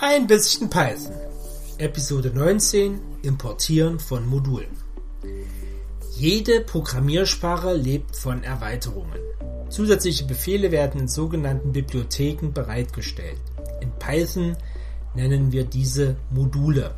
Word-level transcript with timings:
Ein 0.00 0.28
bisschen 0.28 0.70
Python. 0.70 1.12
Episode 1.78 2.30
19 2.32 3.00
Importieren 3.22 3.98
von 3.98 4.28
Modulen. 4.28 4.70
Jede 6.14 6.60
Programmiersprache 6.60 7.72
lebt 7.72 8.14
von 8.14 8.44
Erweiterungen. 8.44 9.18
Zusätzliche 9.70 10.24
Befehle 10.24 10.70
werden 10.70 11.00
in 11.00 11.08
sogenannten 11.08 11.72
Bibliotheken 11.72 12.52
bereitgestellt. 12.52 13.40
In 13.80 13.90
Python 13.98 14.56
nennen 15.16 15.50
wir 15.50 15.64
diese 15.64 16.14
Module. 16.30 16.94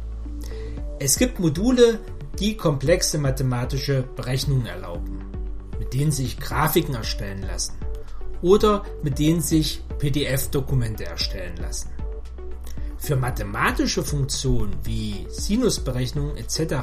Es 0.98 1.16
gibt 1.16 1.40
Module, 1.40 2.00
die 2.38 2.54
komplexe 2.58 3.16
mathematische 3.16 4.04
Berechnungen 4.14 4.66
erlauben, 4.66 5.24
mit 5.78 5.94
denen 5.94 6.12
sich 6.12 6.38
Grafiken 6.38 6.96
erstellen 6.96 7.40
lassen 7.40 7.76
oder 8.42 8.84
mit 9.02 9.18
denen 9.18 9.40
sich 9.40 9.80
PDF-Dokumente 9.98 11.06
erstellen 11.06 11.56
lassen. 11.56 11.88
Für 13.00 13.16
mathematische 13.16 14.04
Funktionen 14.04 14.76
wie 14.84 15.26
Sinusberechnungen 15.30 16.36
etc. 16.36 16.74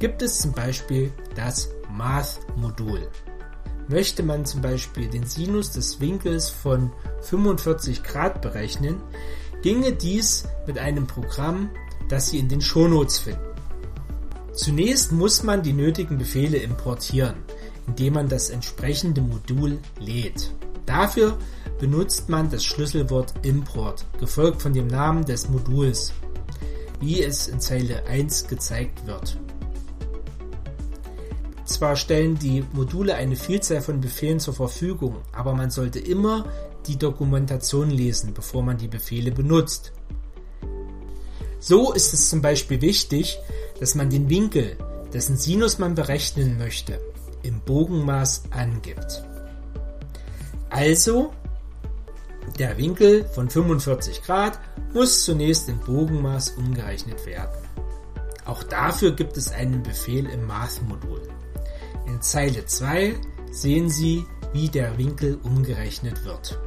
gibt 0.00 0.20
es 0.20 0.40
zum 0.40 0.52
Beispiel 0.52 1.12
das 1.36 1.70
Math-Modul. 1.90 3.08
Möchte 3.88 4.24
man 4.24 4.44
zum 4.44 4.62
Beispiel 4.62 5.08
den 5.08 5.24
Sinus 5.24 5.70
des 5.70 6.00
Winkels 6.00 6.50
von 6.50 6.90
45 7.22 8.02
Grad 8.02 8.42
berechnen, 8.42 9.00
ginge 9.62 9.92
dies 9.92 10.44
mit 10.66 10.78
einem 10.78 11.06
Programm, 11.06 11.70
das 12.08 12.30
Sie 12.30 12.38
in 12.38 12.48
den 12.48 12.60
Shownotes 12.60 13.18
finden. 13.18 13.40
Zunächst 14.54 15.12
muss 15.12 15.44
man 15.44 15.62
die 15.62 15.72
nötigen 15.72 16.18
Befehle 16.18 16.58
importieren, 16.58 17.36
indem 17.86 18.14
man 18.14 18.28
das 18.28 18.50
entsprechende 18.50 19.20
Modul 19.20 19.78
lädt. 20.00 20.50
Dafür 20.86 21.38
benutzt 21.78 22.28
man 22.28 22.50
das 22.50 22.64
Schlüsselwort 22.64 23.34
Import, 23.42 24.04
gefolgt 24.18 24.62
von 24.62 24.72
dem 24.72 24.86
Namen 24.86 25.24
des 25.24 25.48
Moduls, 25.48 26.12
wie 27.00 27.22
es 27.22 27.48
in 27.48 27.60
Zeile 27.60 28.06
1 28.06 28.46
gezeigt 28.48 29.06
wird. 29.06 29.38
Zwar 31.64 31.96
stellen 31.96 32.38
die 32.38 32.64
Module 32.72 33.14
eine 33.14 33.36
Vielzahl 33.36 33.80
von 33.80 34.00
Befehlen 34.00 34.38
zur 34.38 34.54
Verfügung, 34.54 35.16
aber 35.32 35.54
man 35.54 35.70
sollte 35.70 35.98
immer 35.98 36.44
die 36.86 36.98
Dokumentation 36.98 37.90
lesen, 37.90 38.34
bevor 38.34 38.62
man 38.62 38.76
die 38.76 38.88
Befehle 38.88 39.32
benutzt. 39.32 39.92
So 41.58 41.92
ist 41.94 42.12
es 42.12 42.28
zum 42.28 42.42
Beispiel 42.42 42.82
wichtig, 42.82 43.38
dass 43.80 43.94
man 43.94 44.10
den 44.10 44.28
Winkel, 44.28 44.76
dessen 45.14 45.38
Sinus 45.38 45.78
man 45.78 45.94
berechnen 45.94 46.58
möchte, 46.58 47.00
im 47.42 47.60
Bogenmaß 47.60 48.44
angibt. 48.50 49.24
Also, 50.74 51.32
der 52.58 52.76
Winkel 52.76 53.24
von 53.26 53.48
45 53.48 54.24
Grad 54.24 54.58
muss 54.92 55.24
zunächst 55.24 55.68
im 55.68 55.78
Bogenmaß 55.78 56.54
umgerechnet 56.56 57.24
werden. 57.26 57.56
Auch 58.44 58.64
dafür 58.64 59.12
gibt 59.12 59.36
es 59.36 59.52
einen 59.52 59.84
Befehl 59.84 60.26
im 60.26 60.48
Math-Modul. 60.48 61.22
In 62.08 62.20
Zeile 62.20 62.66
2 62.66 63.14
sehen 63.52 63.88
Sie, 63.88 64.26
wie 64.52 64.68
der 64.68 64.98
Winkel 64.98 65.38
umgerechnet 65.44 66.24
wird. 66.24 66.58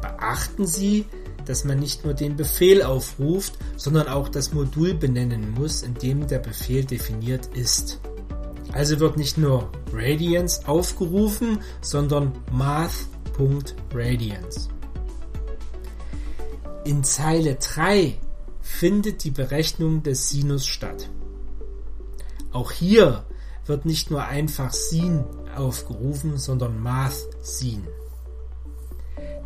Beachten 0.00 0.66
Sie, 0.66 1.04
dass 1.44 1.64
man 1.64 1.78
nicht 1.78 2.06
nur 2.06 2.14
den 2.14 2.36
Befehl 2.36 2.82
aufruft, 2.82 3.52
sondern 3.76 4.08
auch 4.08 4.30
das 4.30 4.54
Modul 4.54 4.94
benennen 4.94 5.50
muss, 5.50 5.82
in 5.82 5.92
dem 5.92 6.26
der 6.26 6.38
Befehl 6.38 6.86
definiert 6.86 7.50
ist. 7.54 8.00
Also 8.72 9.00
wird 9.00 9.16
nicht 9.16 9.38
nur 9.38 9.70
Radians 9.92 10.66
aufgerufen, 10.66 11.60
sondern 11.80 12.32
math.radians. 12.52 14.68
In 16.84 17.02
Zeile 17.04 17.56
3 17.56 18.18
findet 18.60 19.24
die 19.24 19.30
Berechnung 19.30 20.02
des 20.02 20.28
Sinus 20.28 20.66
statt. 20.66 21.08
Auch 22.52 22.72
hier 22.72 23.24
wird 23.66 23.84
nicht 23.84 24.10
nur 24.10 24.24
einfach 24.24 24.72
Sin 24.72 25.24
aufgerufen, 25.54 26.38
sondern 26.38 26.82
Math 26.82 27.26
Sin. 27.42 27.86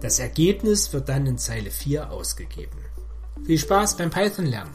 Das 0.01 0.19
Ergebnis 0.19 0.93
wird 0.93 1.09
dann 1.09 1.27
in 1.27 1.39
Zeile 1.39 1.71
4 1.71 2.11
ausgegeben. 2.11 2.79
Viel 3.45 3.59
Spaß 3.59 3.97
beim 3.97 4.11
Python 4.11 4.47
lernen! 4.47 4.75